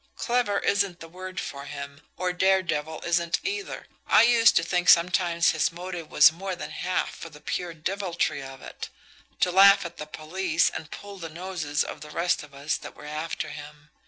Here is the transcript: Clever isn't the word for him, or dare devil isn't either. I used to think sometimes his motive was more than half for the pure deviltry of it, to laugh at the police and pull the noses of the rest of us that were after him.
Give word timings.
Clever 0.17 0.57
isn't 0.57 0.99
the 0.99 1.07
word 1.07 1.39
for 1.39 1.65
him, 1.65 2.01
or 2.17 2.33
dare 2.33 2.63
devil 2.63 3.01
isn't 3.05 3.39
either. 3.43 3.85
I 4.07 4.23
used 4.23 4.55
to 4.55 4.63
think 4.63 4.89
sometimes 4.89 5.51
his 5.51 5.71
motive 5.71 6.09
was 6.09 6.31
more 6.31 6.55
than 6.55 6.71
half 6.71 7.11
for 7.11 7.29
the 7.29 7.39
pure 7.39 7.75
deviltry 7.75 8.41
of 8.41 8.63
it, 8.63 8.89
to 9.41 9.51
laugh 9.51 9.85
at 9.85 9.97
the 9.97 10.07
police 10.07 10.71
and 10.71 10.89
pull 10.89 11.19
the 11.19 11.29
noses 11.29 11.83
of 11.83 12.01
the 12.01 12.09
rest 12.09 12.41
of 12.41 12.51
us 12.55 12.77
that 12.77 12.95
were 12.95 13.05
after 13.05 13.49
him. 13.49 13.91